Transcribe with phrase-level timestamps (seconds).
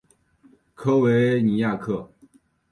[0.73, 2.11] 科维尼亚克。